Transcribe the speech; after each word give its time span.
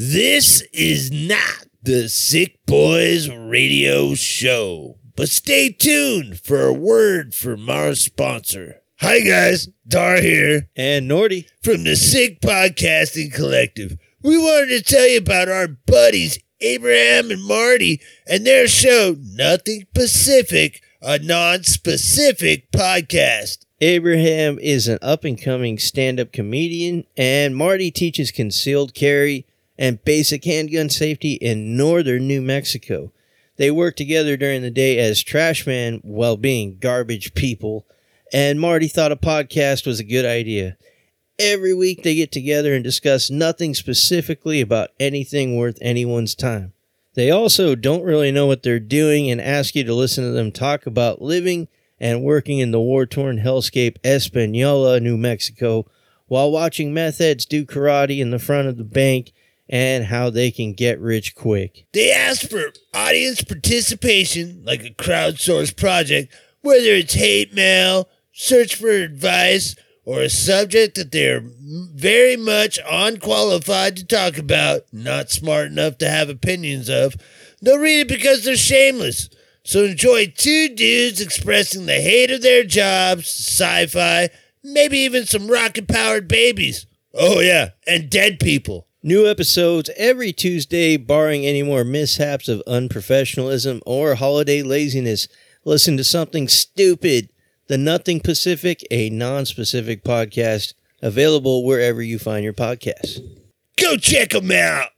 This 0.00 0.60
is 0.72 1.10
not 1.10 1.66
the 1.82 2.08
Sick 2.08 2.64
Boys 2.66 3.28
Radio 3.28 4.14
Show, 4.14 4.98
but 5.16 5.28
stay 5.28 5.70
tuned 5.70 6.38
for 6.38 6.66
a 6.66 6.72
word 6.72 7.34
from 7.34 7.68
our 7.68 7.96
sponsor. 7.96 8.80
Hi, 9.00 9.18
guys. 9.18 9.66
Dar 9.88 10.20
here 10.20 10.68
And 10.76 11.10
Nordy. 11.10 11.46
from 11.64 11.82
the 11.82 11.96
Sick 11.96 12.40
Podcasting 12.40 13.34
Collective. 13.34 13.98
We 14.22 14.38
wanted 14.38 14.68
to 14.68 14.82
tell 14.84 15.08
you 15.08 15.18
about 15.18 15.48
our 15.48 15.66
buddies, 15.66 16.38
Abraham 16.60 17.32
and 17.32 17.42
Marty, 17.42 18.00
and 18.24 18.46
their 18.46 18.68
show, 18.68 19.16
Nothing 19.20 19.88
Pacific, 19.94 20.80
a 21.02 21.18
non 21.18 21.64
specific 21.64 22.70
podcast. 22.70 23.64
Abraham 23.80 24.60
is 24.60 24.86
an 24.86 25.00
up 25.02 25.24
and 25.24 25.42
coming 25.42 25.76
stand 25.76 26.20
up 26.20 26.30
comedian, 26.30 27.02
and 27.16 27.56
Marty 27.56 27.90
teaches 27.90 28.30
concealed 28.30 28.94
carry 28.94 29.44
and 29.78 30.04
basic 30.04 30.44
handgun 30.44 30.90
safety 30.90 31.34
in 31.34 31.76
northern 31.76 32.26
New 32.26 32.42
Mexico. 32.42 33.12
They 33.56 33.70
work 33.70 33.96
together 33.96 34.36
during 34.36 34.62
the 34.62 34.70
day 34.70 34.98
as 34.98 35.22
trash 35.22 35.66
man 35.66 36.00
while 36.02 36.36
being 36.36 36.78
garbage 36.78 37.34
people, 37.34 37.86
and 38.32 38.60
Marty 38.60 38.88
thought 38.88 39.12
a 39.12 39.16
podcast 39.16 39.86
was 39.86 40.00
a 40.00 40.04
good 40.04 40.24
idea. 40.24 40.76
Every 41.38 41.72
week 41.72 42.02
they 42.02 42.16
get 42.16 42.32
together 42.32 42.74
and 42.74 42.82
discuss 42.82 43.30
nothing 43.30 43.74
specifically 43.74 44.60
about 44.60 44.90
anything 44.98 45.56
worth 45.56 45.78
anyone's 45.80 46.34
time. 46.34 46.72
They 47.14 47.30
also 47.30 47.74
don't 47.74 48.04
really 48.04 48.30
know 48.30 48.46
what 48.46 48.62
they're 48.62 48.80
doing 48.80 49.30
and 49.30 49.40
ask 49.40 49.74
you 49.74 49.84
to 49.84 49.94
listen 49.94 50.24
to 50.24 50.30
them 50.30 50.52
talk 50.52 50.86
about 50.86 51.22
living 51.22 51.68
and 52.00 52.22
working 52.22 52.58
in 52.58 52.70
the 52.70 52.80
war 52.80 53.06
torn 53.06 53.38
hellscape 53.38 53.96
Espanola, 54.04 55.00
New 55.00 55.16
Mexico, 55.16 55.86
while 56.26 56.50
watching 56.50 56.94
meth 56.94 57.18
heads 57.18 57.44
do 57.44 57.64
karate 57.64 58.20
in 58.20 58.30
the 58.30 58.38
front 58.38 58.68
of 58.68 58.76
the 58.76 58.84
bank 58.84 59.32
and 59.68 60.04
how 60.04 60.30
they 60.30 60.50
can 60.50 60.72
get 60.72 61.00
rich 61.00 61.34
quick. 61.34 61.86
They 61.92 62.12
ask 62.12 62.48
for 62.48 62.72
audience 62.94 63.42
participation, 63.42 64.62
like 64.64 64.84
a 64.84 64.90
crowdsourced 64.90 65.76
project, 65.76 66.34
whether 66.62 66.90
it's 66.90 67.14
hate 67.14 67.54
mail, 67.54 68.08
search 68.32 68.76
for 68.76 68.88
advice, 68.90 69.76
or 70.04 70.22
a 70.22 70.30
subject 70.30 70.96
that 70.96 71.12
they're 71.12 71.42
very 71.44 72.34
much 72.36 72.78
unqualified 72.90 73.94
to 73.94 74.06
talk 74.06 74.38
about, 74.38 74.82
not 74.90 75.30
smart 75.30 75.66
enough 75.66 75.98
to 75.98 76.08
have 76.08 76.30
opinions 76.30 76.88
of. 76.88 77.14
They'll 77.60 77.78
read 77.78 78.00
it 78.00 78.08
because 78.08 78.42
they're 78.42 78.56
shameless. 78.56 79.28
So 79.64 79.84
enjoy 79.84 80.32
two 80.34 80.74
dudes 80.74 81.20
expressing 81.20 81.84
the 81.84 82.00
hate 82.00 82.30
of 82.30 82.40
their 82.40 82.64
jobs, 82.64 83.26
sci 83.26 83.86
fi, 83.88 84.30
maybe 84.64 84.96
even 85.00 85.26
some 85.26 85.46
rocket 85.46 85.86
powered 85.86 86.26
babies. 86.26 86.86
Oh, 87.12 87.40
yeah, 87.40 87.70
and 87.86 88.08
dead 88.08 88.40
people. 88.40 88.87
New 89.08 89.26
episodes 89.26 89.88
every 89.96 90.34
Tuesday, 90.34 90.98
barring 90.98 91.46
any 91.46 91.62
more 91.62 91.82
mishaps 91.82 92.46
of 92.46 92.62
unprofessionalism 92.66 93.80
or 93.86 94.16
holiday 94.16 94.60
laziness. 94.60 95.28
Listen 95.64 95.96
to 95.96 96.04
something 96.04 96.46
stupid. 96.46 97.30
The 97.68 97.78
Nothing 97.78 98.20
Pacific, 98.20 98.86
a 98.90 99.08
non 99.08 99.46
specific 99.46 100.04
podcast, 100.04 100.74
available 101.00 101.64
wherever 101.64 102.02
you 102.02 102.18
find 102.18 102.44
your 102.44 102.52
podcasts. 102.52 103.18
Go 103.80 103.96
check 103.96 104.28
them 104.28 104.52
out. 104.52 104.90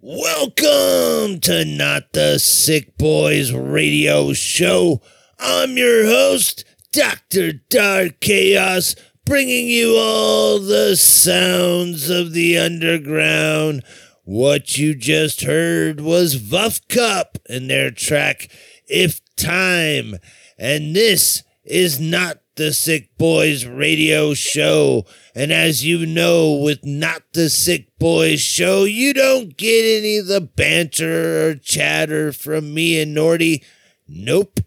Welcome 0.00 1.38
to 1.42 1.64
Not 1.64 2.12
the 2.12 2.40
Sick 2.40 2.98
Boys 2.98 3.52
Radio 3.52 4.32
Show. 4.32 5.00
I'm 5.38 5.76
your 5.76 6.04
host, 6.06 6.64
Dr. 6.90 7.52
Dark 7.70 8.18
Chaos, 8.18 8.96
bringing 9.24 9.68
you 9.68 9.94
all 9.96 10.58
the 10.58 10.96
sounds 10.96 12.10
of 12.10 12.32
the 12.32 12.58
underground. 12.58 13.84
What 14.24 14.76
you 14.76 14.96
just 14.96 15.42
heard 15.42 16.00
was 16.00 16.34
Vuff 16.34 16.80
Cup 16.88 17.38
and 17.48 17.70
their 17.70 17.92
track 17.92 18.48
If 18.88 19.20
Time. 19.36 20.16
And 20.58 20.96
this 20.96 21.44
is 21.62 22.00
not 22.00 22.38
the 22.58 22.72
Sick 22.72 23.16
Boys 23.16 23.64
Radio 23.64 24.34
Show. 24.34 25.06
And 25.32 25.52
as 25.52 25.84
you 25.84 26.04
know, 26.04 26.52
with 26.52 26.84
Not 26.84 27.22
the 27.32 27.48
Sick 27.48 27.96
Boys 28.00 28.40
Show, 28.40 28.82
you 28.82 29.14
don't 29.14 29.56
get 29.56 29.98
any 29.98 30.18
of 30.18 30.26
the 30.26 30.40
banter 30.40 31.48
or 31.48 31.54
chatter 31.54 32.32
from 32.32 32.74
me 32.74 33.00
and 33.00 33.16
Nordy. 33.16 33.64
Nope. 34.08 34.58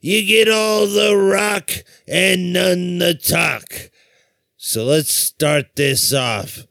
You 0.00 0.24
get 0.24 0.48
all 0.48 0.86
the 0.86 1.16
rock 1.16 1.70
and 2.06 2.52
none 2.52 2.98
the 2.98 3.14
talk. 3.14 3.90
So 4.56 4.84
let's 4.84 5.12
start 5.12 5.74
this 5.74 6.14
off. 6.14 6.64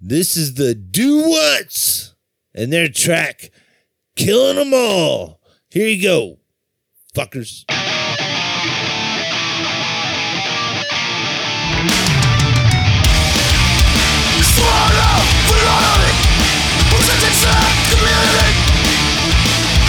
This 0.00 0.36
is 0.36 0.54
the 0.54 0.74
Do 0.74 1.28
What's 1.28 2.14
and 2.54 2.72
their 2.72 2.88
track, 2.88 3.50
Killing 4.16 4.56
Them 4.56 4.74
All. 4.74 5.40
Here 5.70 5.86
you 5.86 6.02
go, 6.02 6.38
fuckers. 7.14 7.64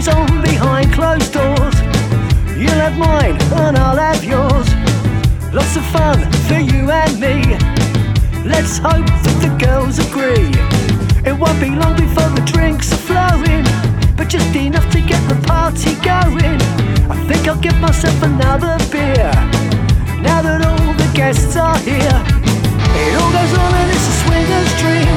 goes 0.00 0.14
on 0.14 0.42
behind 0.42 0.92
closed 0.92 1.32
doors. 1.32 1.76
You'll 2.56 2.80
have 2.80 2.96
mine 2.96 3.36
and 3.60 3.76
I'll 3.76 3.96
have 3.96 4.24
yours. 4.24 4.68
Lots 5.52 5.76
of 5.76 5.84
fun 5.92 6.18
for 6.48 6.58
you 6.58 6.90
and 6.90 7.20
me. 7.20 7.36
Let's 8.48 8.78
hope 8.78 9.04
that 9.04 9.36
the 9.44 9.52
girls 9.60 9.98
agree. 9.98 10.52
It 11.28 11.36
won't 11.38 11.60
be 11.60 11.70
long 11.70 11.96
before 11.96 12.30
the 12.32 12.42
drinks 12.46 12.92
are 12.92 13.02
flowing, 13.10 13.64
but 14.16 14.28
just 14.28 14.54
enough 14.56 14.88
to 14.92 15.00
get 15.02 15.20
the 15.28 15.36
party 15.46 15.92
going. 16.00 16.60
I 17.12 17.16
think 17.28 17.46
I'll 17.46 17.60
give 17.60 17.78
myself 17.78 18.22
another 18.22 18.78
beer 18.90 19.32
now 20.24 20.40
that 20.40 20.64
all 20.64 20.94
the 20.94 21.10
guests 21.12 21.56
are 21.56 21.78
here. 21.78 22.20
It 23.04 23.12
all 23.20 23.32
goes 23.36 23.52
on 23.52 23.72
and 23.80 23.90
it's 23.92 24.08
a 24.08 24.16
swinger's 24.24 24.72
dream. 24.80 25.16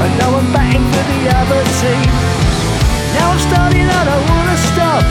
And 0.00 0.12
now 0.16 0.32
I'm 0.32 0.48
batting 0.52 0.86
for 0.96 1.04
the 1.12 1.20
other 1.28 1.62
team. 1.82 2.37
Now 3.18 3.32
I'm 3.32 3.40
starting, 3.50 3.88
I 3.90 4.16
wanna 4.30 4.56
stop. 4.70 5.04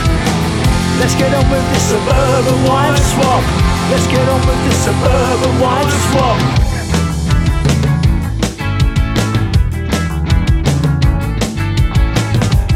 Let's 0.99 1.15
get 1.15 1.31
on 1.35 1.45
with 1.51 1.65
this 1.71 1.83
suburban 1.91 2.59
wife 2.65 2.97
swap. 3.13 3.43
Let's 3.91 4.07
get 4.07 4.27
on 4.27 4.41
with 4.47 4.59
this 4.65 4.77
suburban 4.87 5.53
wife 5.59 5.93
swap. 6.09 6.39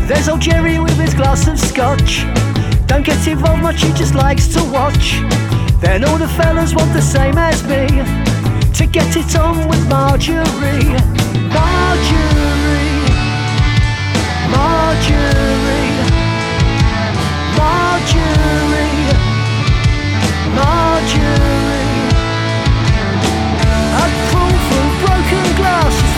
There's 0.07 0.27
old 0.27 0.41
Jerry 0.41 0.77
with 0.79 0.99
his 0.99 1.13
glass 1.13 1.47
of 1.47 1.57
scotch. 1.57 2.25
Don't 2.85 3.05
get 3.05 3.25
involved 3.25 3.63
much, 3.63 3.81
he 3.81 3.93
just 3.93 4.13
likes 4.13 4.47
to 4.55 4.63
watch. 4.65 5.21
Then 5.79 6.03
all 6.03 6.17
the 6.17 6.27
fellas 6.27 6.75
want 6.75 6.91
the 6.93 7.01
same 7.01 7.37
as 7.37 7.63
me 7.63 7.87
to 8.73 8.85
get 8.85 9.15
it 9.15 9.35
on 9.37 9.67
with 9.69 9.87
Marjorie. 9.89 10.93
Marjorie. 11.49 12.90
Marjorie. 14.91 15.95
Marjorie. 17.55 19.07
Marjorie. 20.53 22.01
Broken 25.01 25.47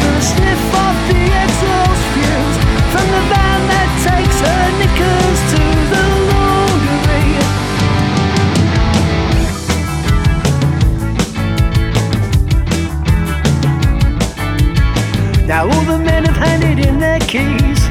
a 0.02 0.22
sniff 0.22 0.62
the 1.08 1.22
exhaust 1.44 2.04
fumes 2.14 2.58
from 2.92 3.06
the 3.14 3.22
van 3.30 3.62
that 3.70 3.90
takes 4.08 4.38
her 4.42 4.64
knickers 4.80 5.40
to 5.54 5.62
the 5.94 6.04
laundry. 6.34 7.28
Now 15.48 15.62
all 15.70 15.86
the 15.86 16.00
men 16.00 16.26
have 16.26 16.38
handed 16.38 16.78
in 16.88 16.98
their 16.98 17.20
keys. 17.20 17.83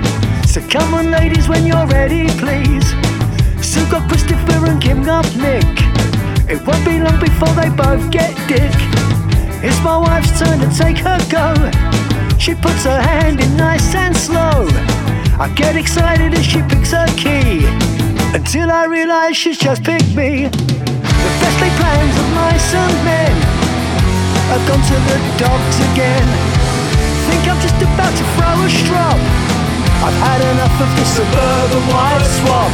So 0.52 0.60
come 0.68 0.92
on, 0.92 1.10
ladies, 1.10 1.48
when 1.48 1.64
you're 1.64 1.86
ready, 1.86 2.28
please. 2.36 2.84
Sue 3.64 3.88
got 3.90 4.06
Christopher 4.06 4.68
and 4.68 4.82
Kim 4.82 5.02
got 5.02 5.24
Nick. 5.34 5.64
It 6.44 6.60
won't 6.66 6.84
be 6.84 7.00
long 7.00 7.18
before 7.18 7.48
they 7.56 7.70
both 7.70 8.10
get 8.10 8.36
dick. 8.46 8.68
It's 9.64 9.80
my 9.80 9.96
wife's 9.96 10.38
turn 10.38 10.60
to 10.60 10.68
take 10.76 10.98
her 10.98 11.16
go. 11.32 11.56
She 12.36 12.52
puts 12.52 12.84
her 12.84 13.00
hand 13.00 13.40
in 13.40 13.56
nice 13.56 13.94
and 13.94 14.14
slow. 14.14 14.68
I 15.40 15.50
get 15.56 15.74
excited 15.74 16.34
as 16.34 16.44
she 16.44 16.60
picks 16.68 16.90
her 16.92 17.08
key. 17.16 17.64
Until 18.36 18.70
I 18.70 18.84
realize 18.84 19.38
she's 19.38 19.56
just 19.56 19.82
picked 19.82 20.14
me. 20.14 20.48
The 20.52 21.32
best 21.40 21.60
laid 21.62 21.72
plans 21.80 22.14
of 22.20 22.28
mice 22.36 22.74
and 22.74 23.04
men 23.08 23.36
have 24.52 24.68
gone 24.68 24.84
to 24.84 24.96
the 25.08 25.18
dogs 25.40 25.76
again. 25.96 26.28
Think 27.24 27.48
I'm 27.48 27.58
just 27.64 27.80
about 27.80 28.12
to 28.12 28.24
throw 28.36 28.66
a 28.66 28.68
strop. 28.68 29.41
I've 30.04 30.14
had 30.14 30.40
enough 30.50 30.80
of 30.80 30.90
this 30.96 31.14
suburban 31.14 31.86
wife 31.94 32.26
swap. 32.26 32.72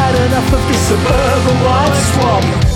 Had 0.00 0.14
enough 0.14 0.50
of 0.50 0.66
this 0.66 0.80
suburban 0.88 1.62
wife 1.62 1.96
swap. 2.14 2.69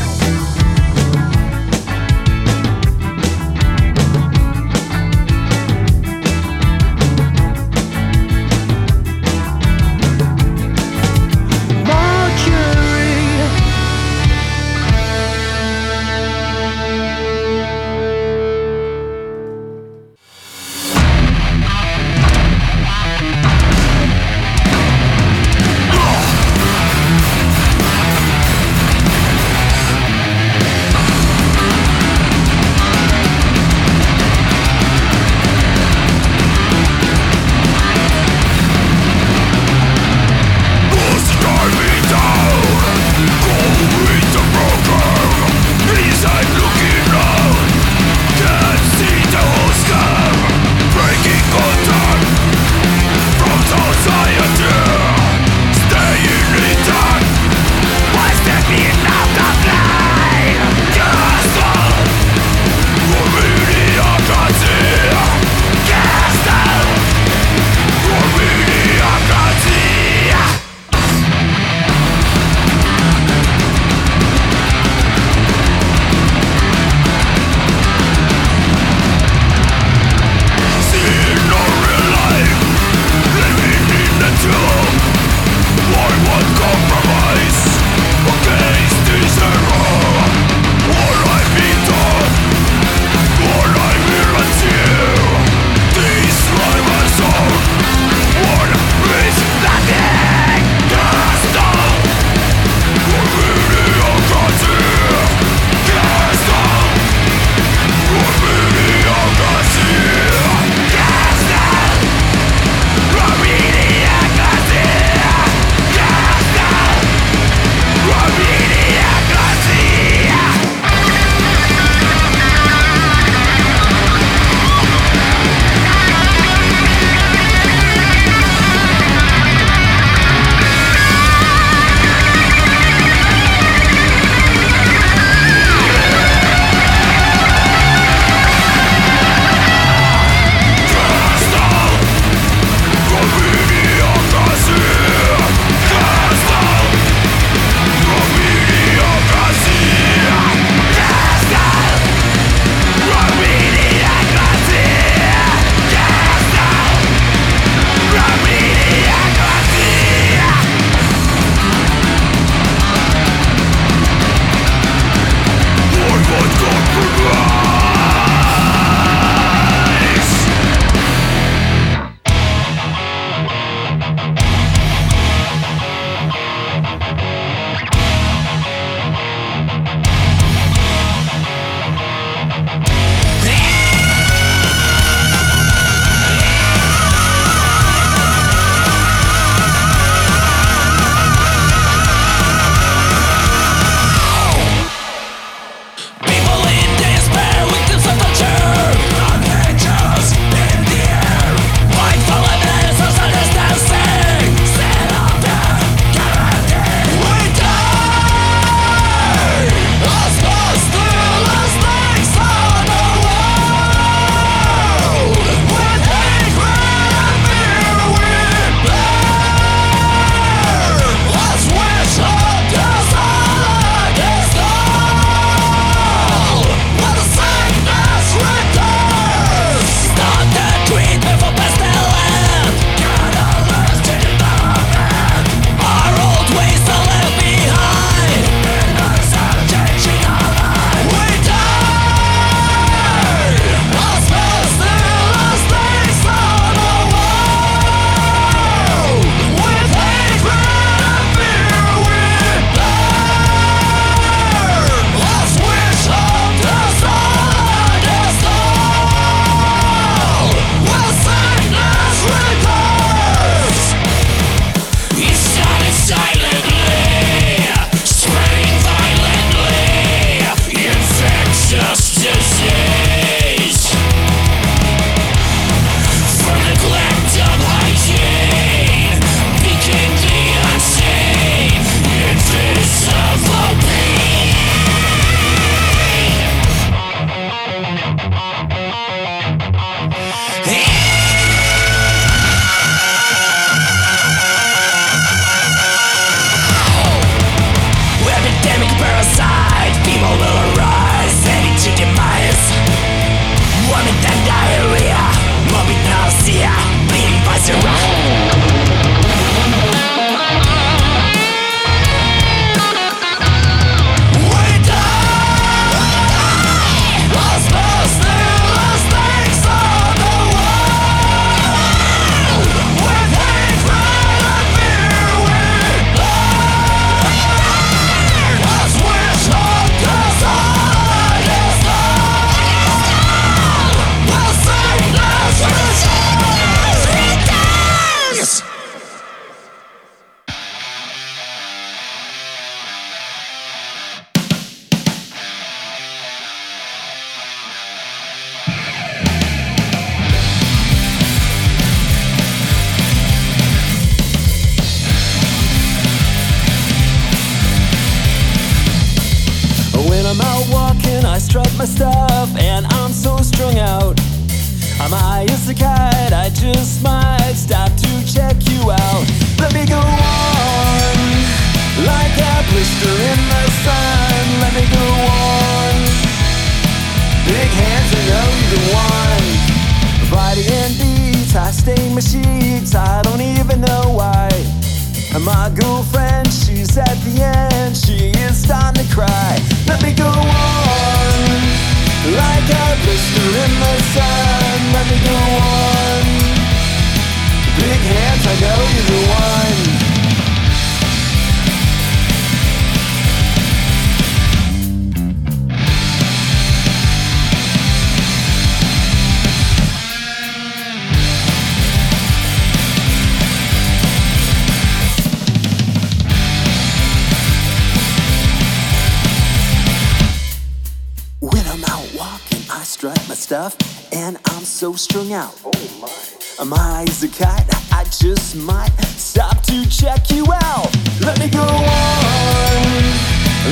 My. 426.63 426.95
Eyes 427.07 427.23
are 427.23 427.29
cut, 427.29 427.65
I 427.93 428.05
just 428.05 428.57
might 428.57 428.91
stop 429.17 429.63
to 429.65 429.89
check 429.91 430.31
you 430.31 430.47
out. 430.51 430.91
Let 431.21 431.39
me 431.39 431.49
go 431.49 431.61
on, 431.61 433.03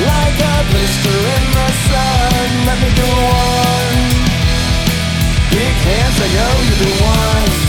like 0.05 0.37
a 0.37 0.55
blister 0.69 1.17
in 1.33 1.43
the 1.57 1.69
sun. 1.87 2.49
Let 2.67 2.77
me 2.83 2.89
go 2.95 3.09
on. 3.09 3.93
Big 5.49 5.75
hands, 5.87 6.17
I 6.21 6.27
know 6.35 6.53
you're 6.67 6.81
the 6.85 7.03
one. 7.03 7.62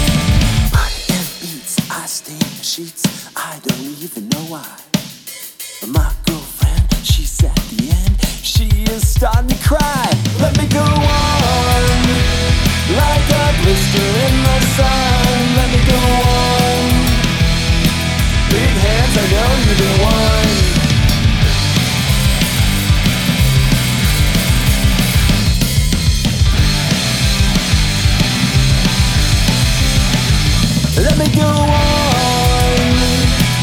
Let 31.16 31.28
me 31.28 31.34
go 31.36 31.46
on, 31.46 31.70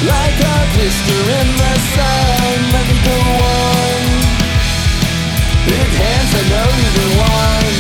like 0.08 0.40
a 0.40 0.58
blister 0.74 1.22
in 1.38 1.48
the 1.58 1.74
sun. 1.92 2.56
Let 2.72 2.86
me 2.88 2.96
go 3.04 3.18
on. 3.44 4.02
Big 5.68 5.92
hands, 6.00 6.32
I 6.34 6.44
know 6.48 6.72
the 6.96 7.08
one. 7.20 7.76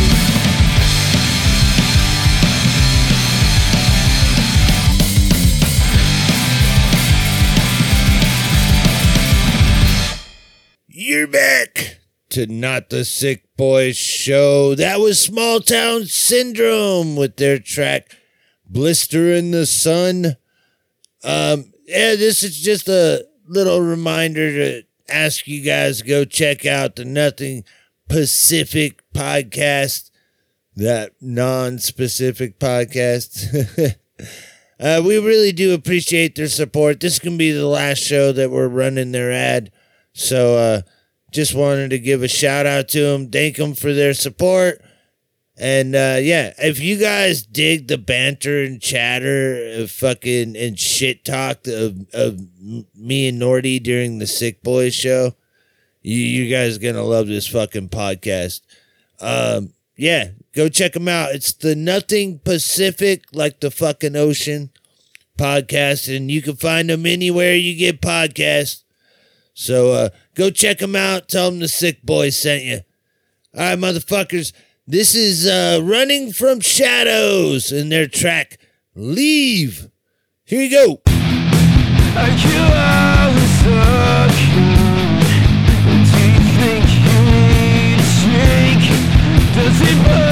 You're 10.89 11.27
back 11.27 11.99
to 12.31 12.45
Not 12.47 12.89
the 12.89 13.05
Sick 13.05 13.45
Boys 13.55 13.95
Show. 13.95 14.75
That 14.75 14.99
was 14.99 15.17
Small 15.17 15.61
Town 15.61 16.07
Syndrome 16.07 17.15
with 17.15 17.37
their 17.37 17.57
track 17.57 18.17
Blister 18.71 19.33
in 19.33 19.51
the 19.51 19.65
Sun. 19.65 20.37
Um, 21.23 21.73
yeah, 21.85 22.15
this 22.15 22.41
is 22.41 22.57
just 22.57 22.87
a 22.87 23.25
little 23.45 23.81
reminder 23.81 24.51
to 24.51 24.83
ask 25.09 25.47
you 25.47 25.61
guys 25.61 26.01
to 26.01 26.07
go 26.07 26.25
check 26.25 26.65
out 26.65 26.95
the 26.95 27.05
Nothing 27.05 27.65
Pacific 28.07 29.03
podcast, 29.13 30.09
that 30.75 31.11
non 31.19 31.79
specific 31.79 32.59
podcast. 32.59 33.95
uh, 34.79 35.01
we 35.05 35.17
really 35.17 35.51
do 35.51 35.73
appreciate 35.73 36.35
their 36.35 36.47
support. 36.47 37.01
This 37.01 37.19
can 37.19 37.37
be 37.37 37.51
the 37.51 37.67
last 37.67 37.99
show 37.99 38.31
that 38.31 38.51
we're 38.51 38.67
running 38.69 39.11
their 39.11 39.31
ad. 39.31 39.71
So 40.13 40.55
uh 40.57 40.81
just 41.31 41.55
wanted 41.55 41.89
to 41.91 41.99
give 41.99 42.23
a 42.23 42.27
shout 42.27 42.65
out 42.65 42.89
to 42.89 42.99
them, 43.01 43.29
thank 43.31 43.55
them 43.55 43.73
for 43.73 43.93
their 43.93 44.13
support. 44.13 44.81
And 45.61 45.95
uh 45.95 46.17
yeah, 46.19 46.53
if 46.57 46.79
you 46.79 46.97
guys 46.97 47.43
dig 47.43 47.87
the 47.87 47.99
banter 47.99 48.63
and 48.63 48.81
chatter 48.81 49.79
of 49.79 49.91
fucking 49.91 50.57
and 50.57 50.77
shit 50.77 51.23
talk 51.23 51.67
of 51.67 52.07
of 52.13 52.39
me 52.95 53.27
and 53.27 53.39
Nordy 53.39 53.81
during 53.81 54.17
the 54.17 54.25
Sick 54.25 54.63
Boys 54.63 54.95
show, 54.95 55.35
you 56.01 56.17
you 56.17 56.49
guys 56.49 56.77
are 56.77 56.81
gonna 56.81 57.03
love 57.03 57.27
this 57.27 57.47
fucking 57.47 57.89
podcast. 57.89 58.61
Um 59.19 59.73
yeah, 59.95 60.29
go 60.55 60.67
check 60.67 60.93
them 60.93 61.07
out. 61.07 61.35
It's 61.35 61.53
the 61.53 61.75
Nothing 61.75 62.39
Pacific, 62.39 63.25
like 63.31 63.59
the 63.59 63.69
fucking 63.69 64.15
ocean 64.15 64.71
podcast, 65.37 66.13
and 66.13 66.31
you 66.31 66.41
can 66.41 66.55
find 66.55 66.89
them 66.89 67.05
anywhere 67.05 67.53
you 67.53 67.77
get 67.77 68.01
podcasts. 68.01 68.81
So 69.53 69.91
uh, 69.91 70.09
go 70.33 70.49
check 70.49 70.79
them 70.79 70.95
out. 70.95 71.27
Tell 71.27 71.51
them 71.51 71.59
the 71.59 71.67
sick 71.67 72.01
boys 72.01 72.35
sent 72.35 72.63
you. 72.63 72.79
All 73.55 73.61
right, 73.61 73.77
motherfuckers. 73.77 74.53
This 74.91 75.15
is 75.15 75.47
uh, 75.47 75.79
Running 75.81 76.33
from 76.33 76.59
Shadows 76.59 77.71
and 77.71 77.89
their 77.89 78.09
track 78.09 78.57
Leave. 78.93 79.89
Here 80.43 80.63
you 80.63 80.69
go. 80.69 81.01
Does 89.55 89.81
it 89.81 90.30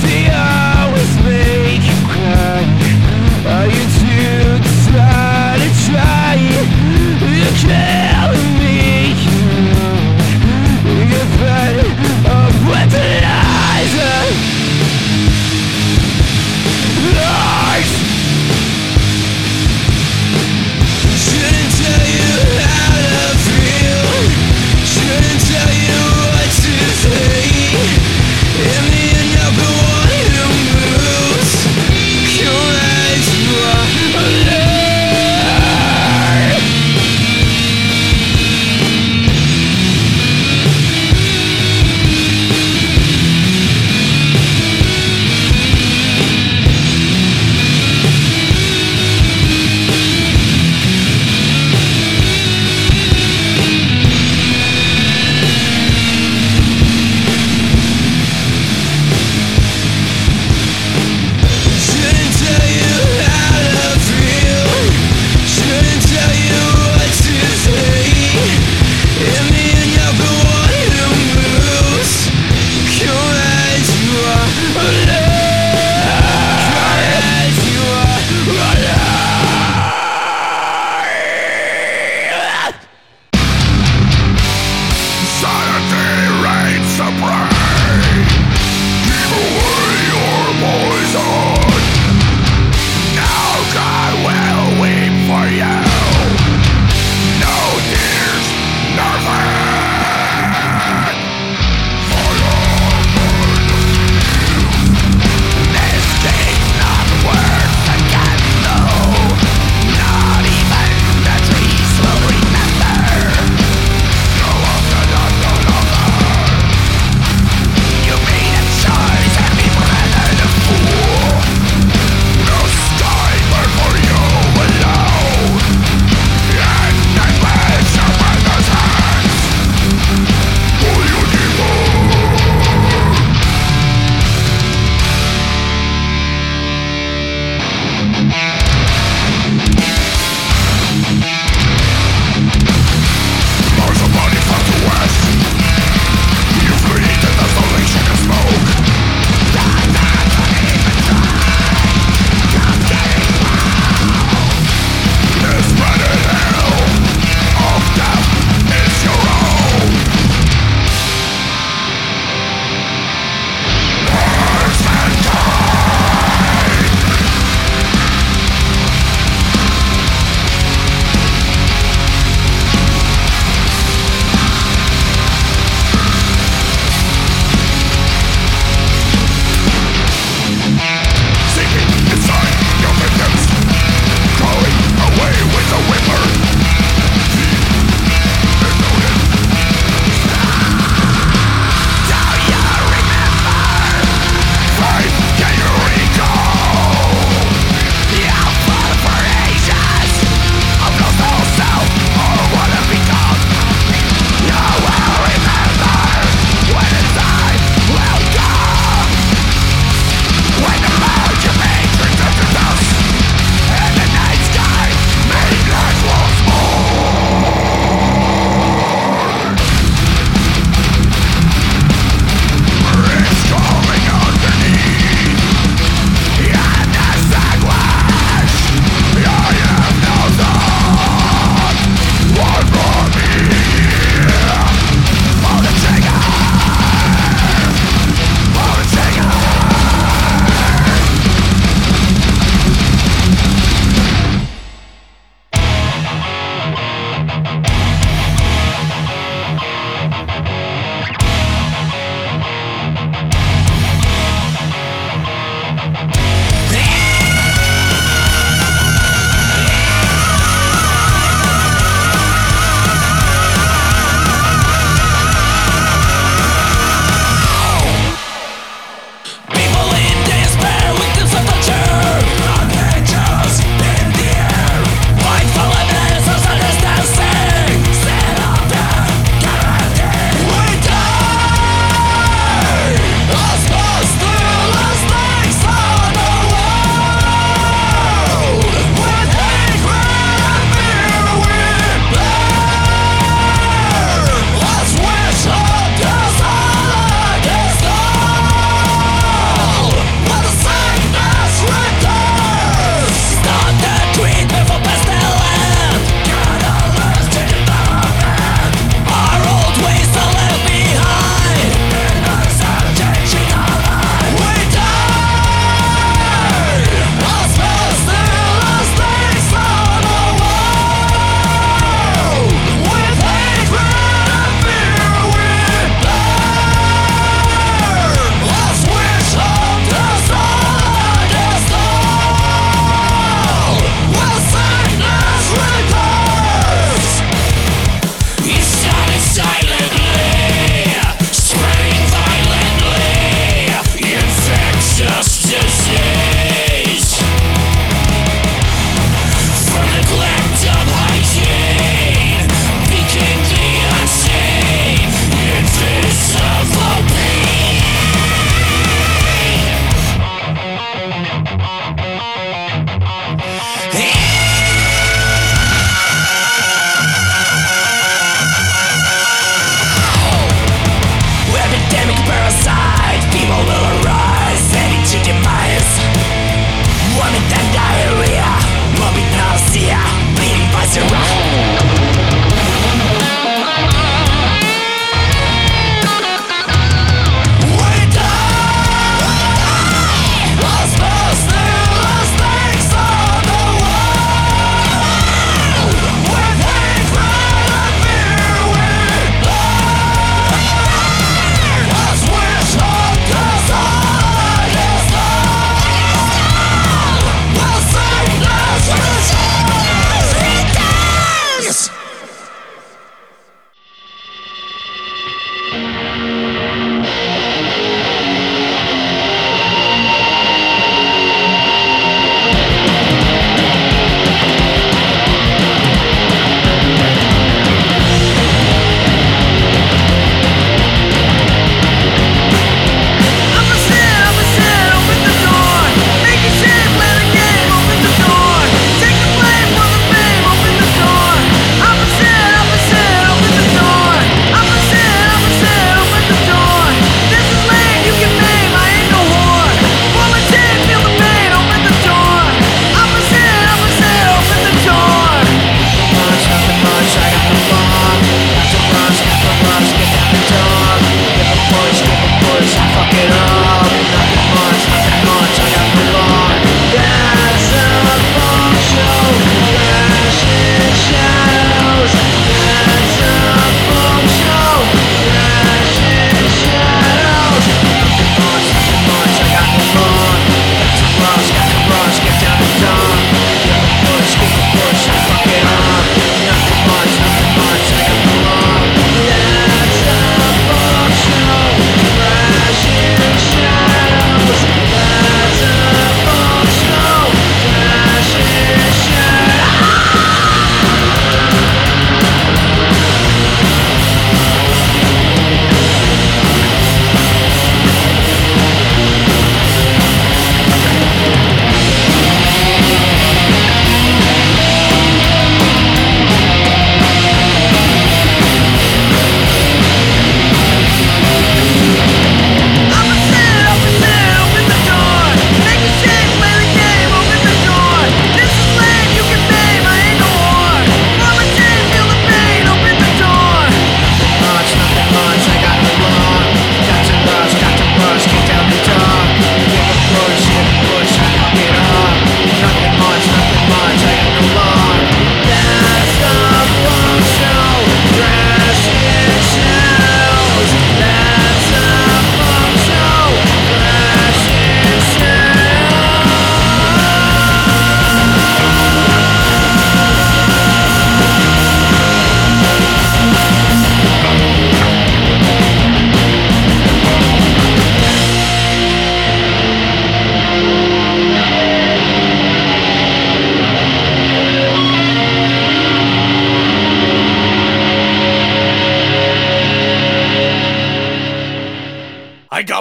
see 0.00 0.24
ya. 0.26 0.37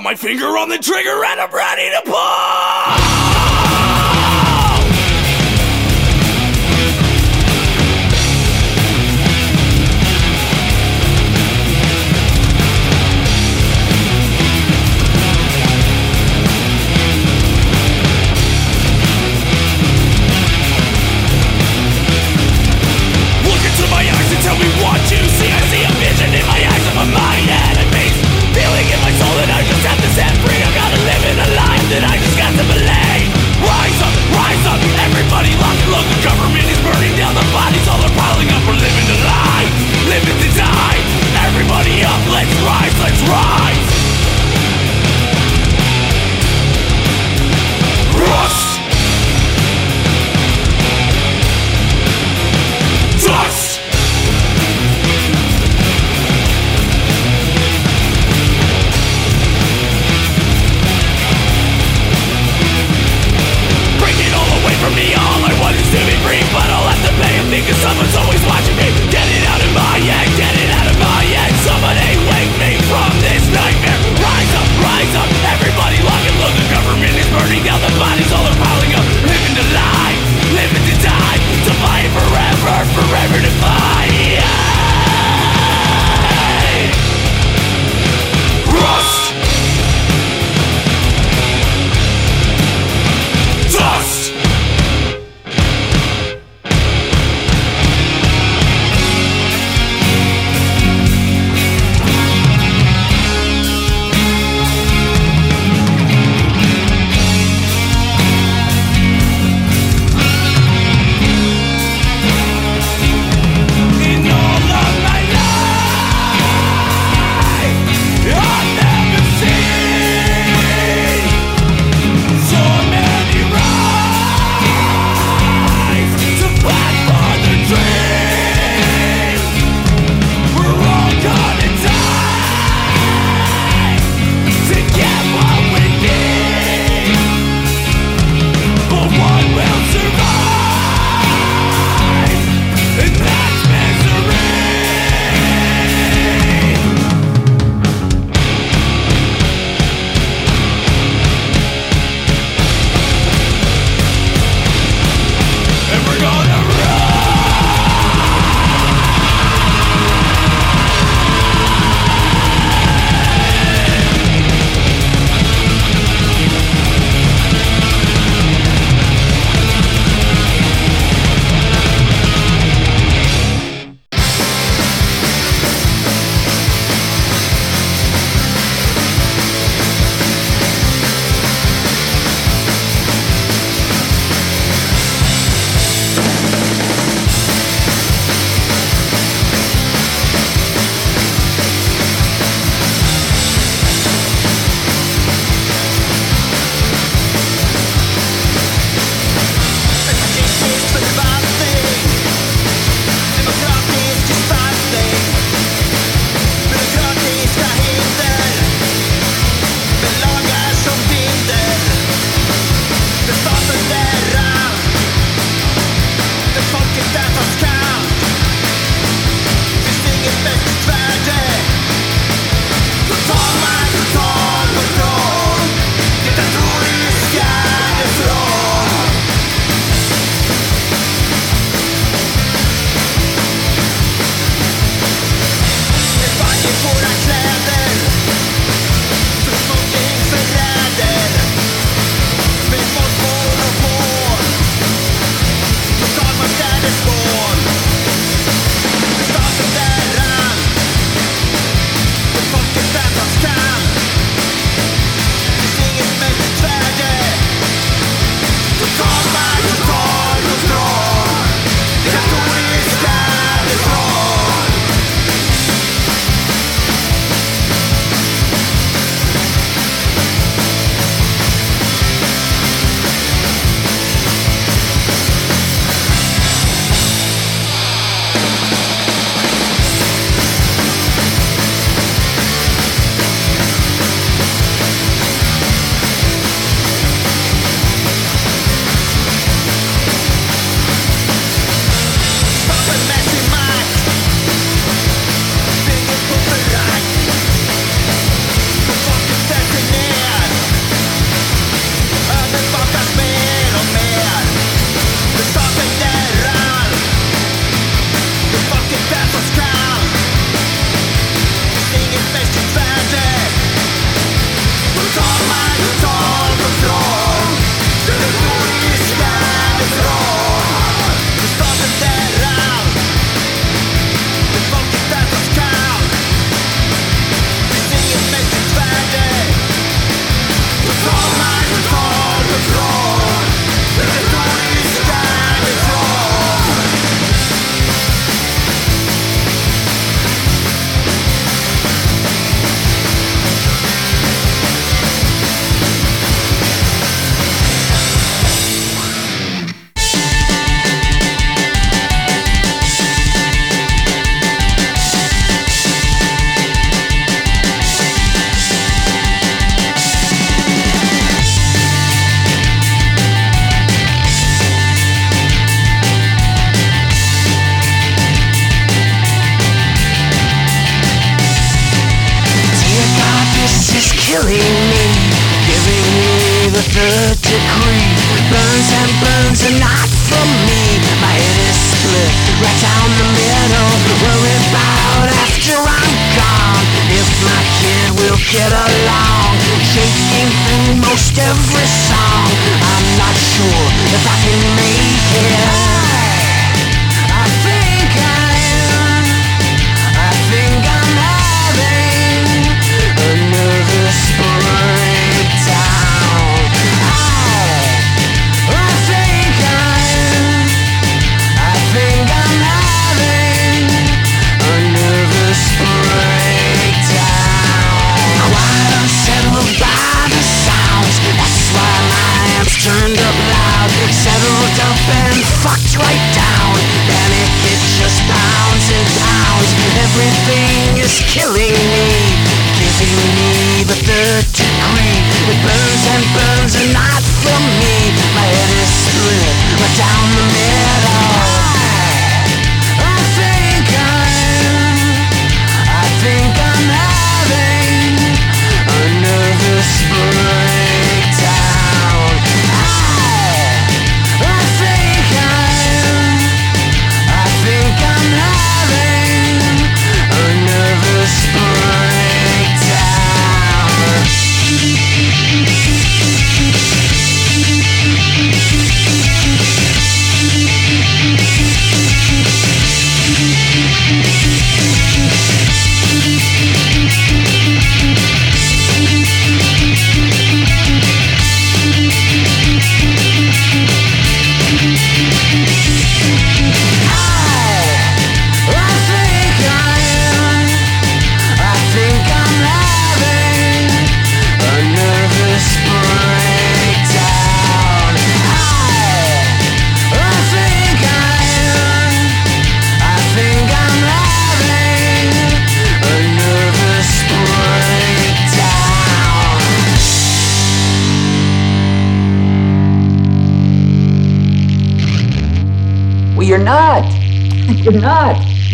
My 0.08 0.16
finger 0.16 0.58
on 0.58 0.70
the 0.70 0.78
trigger 0.78 1.22
and 1.26 1.37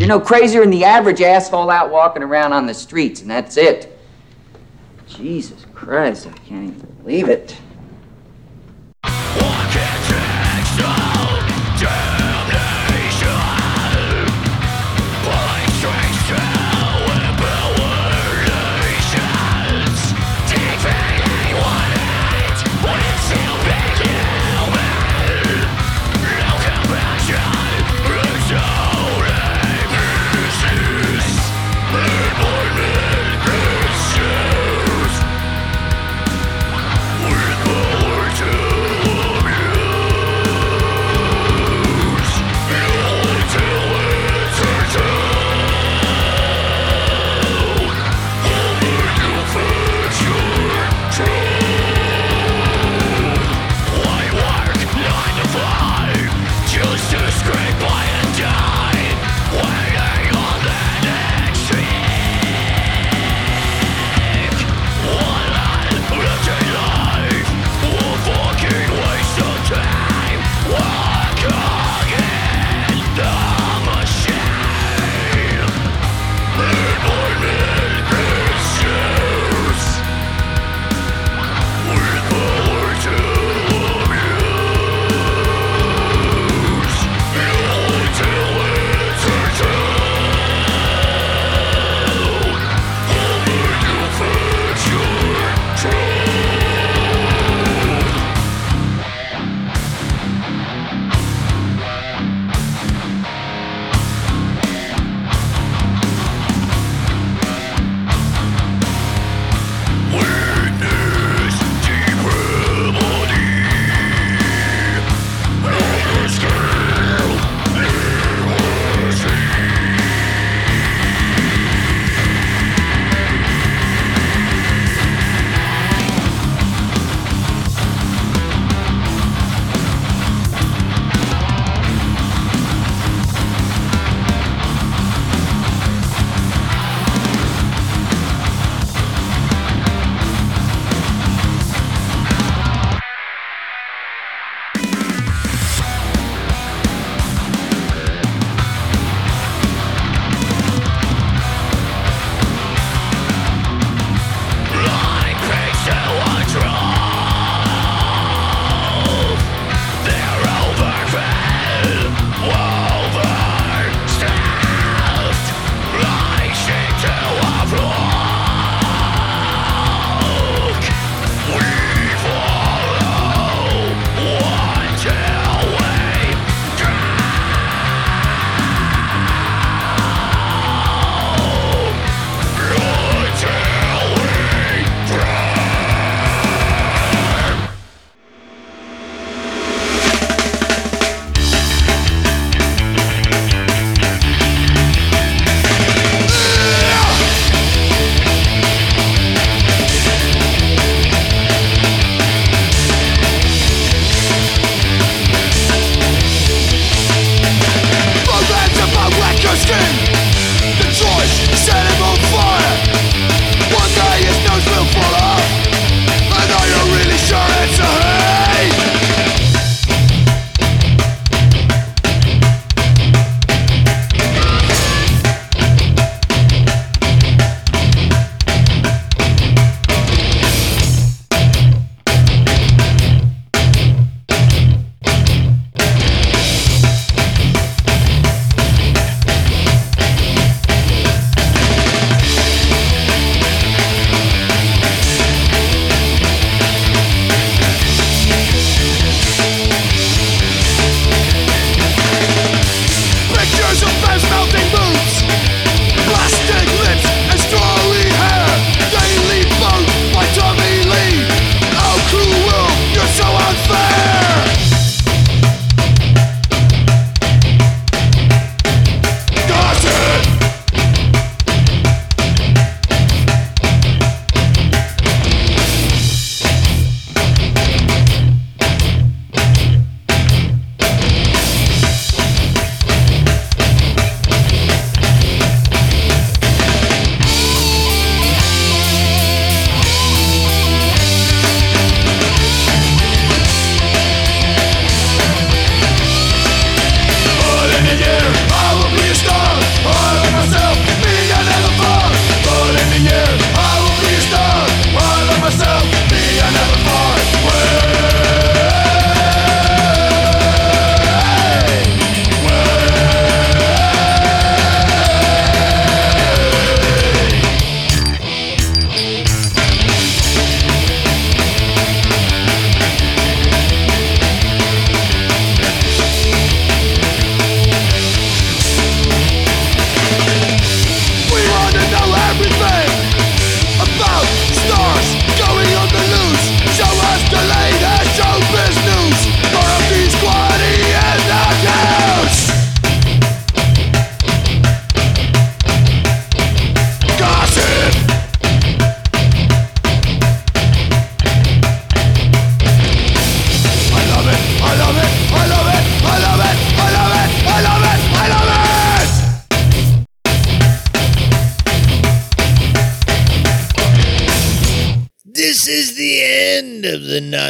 You're 0.04 0.10
no 0.10 0.20
crazier 0.20 0.60
than 0.60 0.70
the 0.70 0.84
average 0.84 1.22
asshole 1.22 1.70
out 1.70 1.90
walking 1.90 2.24
around 2.24 2.52
on 2.52 2.66
the 2.66 2.74
streets, 2.74 3.22
and 3.22 3.32
that's 3.32 3.56
it. 3.56 3.98
Jesus 5.08 5.66
Christ, 5.74 6.28
I 6.28 6.32
can't 6.40 6.76
even 6.76 6.92
believe 7.02 7.30
it. 7.30 7.56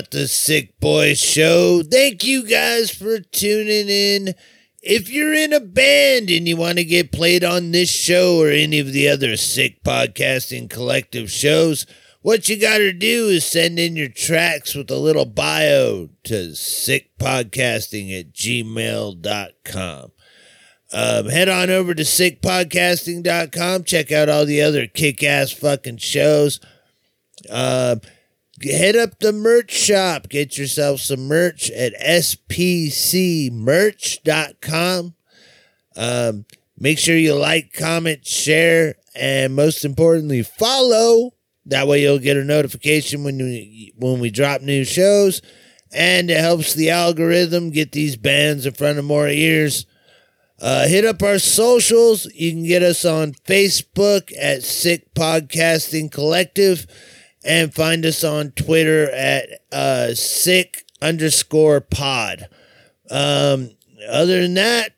The 0.02 0.28
Sick 0.28 0.80
Boy 0.80 1.14
show. 1.14 1.82
Thank 1.84 2.24
you 2.24 2.48
guys 2.48 2.90
for 2.92 3.20
tuning 3.20 3.90
in. 3.90 4.34
If 4.82 5.10
you're 5.10 5.34
in 5.34 5.54
a 5.54 5.60
band 5.60 6.30
and 6.30 6.48
you 6.48 6.58
want 6.58 6.78
to 6.78 6.84
get 6.84 7.12
played 7.12 7.44
on 7.44 7.72
this 7.72 7.90
show 7.90 8.38
or 8.42 8.50
any 8.50 8.80
of 8.80 8.92
the 8.92 9.08
other 9.08 9.38
Sick 9.38 9.84
Podcasting 9.84 10.70
Collective 10.70 11.32
shows, 11.32 11.86
what 12.22 12.50
you 12.50 12.60
got 12.60 12.80
to 12.80 12.92
do 12.92 13.28
is 13.28 13.46
send 13.46 13.80
in 13.80 13.96
your 13.96 14.10
tracks 14.10 14.76
with 14.76 14.90
a 14.90 14.98
little 14.98 15.26
bio 15.26 16.10
to 16.24 16.34
sickpodcasting 16.50 18.18
at 18.20 18.34
gmail.com. 18.34 20.12
Um, 20.94 21.28
head 21.28 21.50
on 21.50 21.70
over 21.70 21.94
to 21.94 22.04
sickpodcasting.com. 22.04 23.84
Check 23.84 24.12
out 24.12 24.30
all 24.30 24.46
the 24.46 24.62
other 24.62 24.88
kick 24.88 25.24
ass 25.24 25.52
fucking 25.52 25.98
shows. 25.98 26.60
Uh, 27.50 27.98
head 28.64 28.96
up 28.96 29.20
the 29.20 29.32
merch 29.34 29.72
shop. 29.72 30.30
Get 30.30 30.58
yourself 30.58 31.00
some 31.00 31.28
merch 31.28 31.70
at 31.72 31.94
spcmerch.com. 32.00 33.54
Um, 35.96 36.46
make 36.78 36.98
sure 36.98 37.16
you 37.16 37.36
like, 37.36 37.74
comment, 37.74 38.26
share, 38.26 38.96
and 39.16 39.56
most 39.56 39.86
importantly, 39.86 40.42
follow. 40.44 41.34
That 41.66 41.88
way 41.88 42.02
you'll 42.02 42.20
get 42.20 42.38
a 42.38 42.44
notification 42.44 43.24
when 43.24 43.38
we, 43.38 43.94
when 43.96 44.20
we 44.20 44.30
drop 44.30 44.62
new 44.62 44.84
shows. 44.84 45.42
And 45.94 46.32
it 46.32 46.40
helps 46.40 46.74
the 46.74 46.90
algorithm 46.90 47.70
get 47.70 47.92
these 47.92 48.18
bands 48.18 48.66
in 48.66 48.74
front 48.74 48.98
of 48.98 49.06
more 49.06 49.28
ears. 49.28 49.86
Uh, 50.60 50.88
hit 50.88 51.06
up 51.06 51.22
our 51.22 51.40
socials. 51.40 52.26
You 52.34 52.52
can 52.52 52.64
get 52.64 52.82
us 52.82 53.06
on 53.06 53.34
Facebook 53.34 54.32
at 54.40 54.64
Sick 54.64 55.14
Podcasting 55.14 56.12
Collective 56.12 56.88
and 57.44 57.74
find 57.74 58.06
us 58.06 58.24
on 58.24 58.52
Twitter 58.52 59.10
at 59.12 59.62
uh, 59.72 60.14
Sick 60.14 60.86
underscore 61.02 61.82
pod. 61.82 62.48
Um, 63.10 63.72
other 64.10 64.42
than 64.42 64.54
that, 64.56 64.96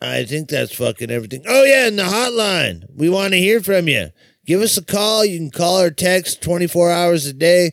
I 0.00 0.24
think 0.24 0.48
that's 0.48 0.74
fucking 0.74 1.10
everything. 1.10 1.44
Oh, 1.46 1.64
yeah, 1.64 1.86
and 1.86 1.98
the 1.98 2.04
hotline. 2.04 2.84
We 2.94 3.08
want 3.08 3.32
to 3.32 3.38
hear 3.38 3.60
from 3.60 3.88
you. 3.88 4.10
Give 4.44 4.60
us 4.60 4.76
a 4.76 4.84
call. 4.84 5.24
You 5.24 5.38
can 5.38 5.50
call 5.50 5.80
or 5.80 5.90
text 5.90 6.42
24 6.42 6.90
hours 6.90 7.26
a 7.26 7.32
day, 7.32 7.72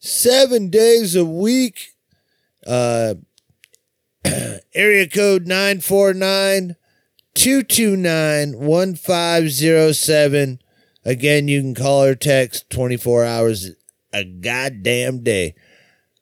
seven 0.00 0.70
days 0.70 1.14
a 1.14 1.24
week. 1.24 1.94
Uh, 2.66 3.14
area 4.74 5.08
code 5.08 5.46
949 5.46 6.74
229 7.34 8.58
1507. 8.58 10.60
Again, 11.08 11.48
you 11.48 11.62
can 11.62 11.74
call 11.74 12.04
or 12.04 12.14
text 12.14 12.68
24 12.68 13.24
hours 13.24 13.70
a 14.12 14.24
goddamn 14.24 15.22
day. 15.22 15.54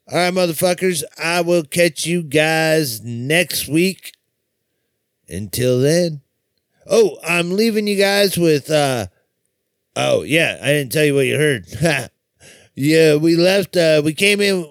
All 0.09 0.17
right, 0.17 0.33
motherfuckers, 0.33 1.03
I 1.21 1.41
will 1.41 1.65
catch 1.65 2.05
you 2.05 2.23
guys 2.23 3.01
next 3.03 3.67
week. 3.67 4.13
Until 5.27 5.81
then. 5.81 6.21
Oh, 6.89 7.17
I'm 7.21 7.51
leaving 7.51 7.85
you 7.85 7.97
guys 7.97 8.37
with 8.37 8.71
uh 8.71 9.07
Oh, 9.97 10.21
yeah, 10.21 10.57
I 10.61 10.67
didn't 10.67 10.93
tell 10.93 11.03
you 11.03 11.15
what 11.15 11.25
you 11.25 11.37
heard. 11.37 11.65
yeah, 12.73 13.17
we 13.17 13.35
left 13.35 13.75
uh 13.75 14.01
we 14.05 14.13
came 14.13 14.39
in 14.39 14.63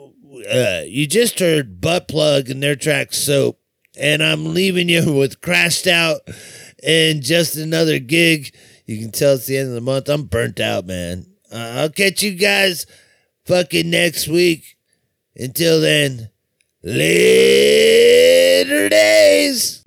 uh 0.51 0.81
you 0.87 1.07
just 1.07 1.41
heard 1.41 1.83
butt 1.83 2.09
plug 2.09 2.49
and 2.49 2.63
their 2.63 2.75
track 2.75 3.13
soap 3.13 3.61
and 3.95 4.23
I'm 4.23 4.55
leaving 4.55 4.89
you 4.89 5.13
with 5.19 5.43
crashed 5.43 5.87
out 5.87 6.23
and 6.83 7.23
just 7.23 7.57
another 7.57 7.99
gig. 7.99 8.55
You 8.87 9.01
can 9.01 9.11
tell 9.11 9.35
it's 9.35 9.47
the 9.47 9.59
end 9.59 9.69
of 9.69 9.75
the 9.75 9.81
month. 9.81 10.09
I'm 10.09 10.25
burnt 10.25 10.61
out, 10.61 10.87
man. 10.87 11.27
Uh, 11.53 11.75
I'll 11.77 11.91
catch 11.91 12.23
you 12.23 12.37
guys 12.37 12.87
fucking 13.45 13.91
next 13.91 14.29
week. 14.29 14.77
Until 15.35 15.81
then, 15.81 16.31
later 16.83 16.99
days. 18.89 19.83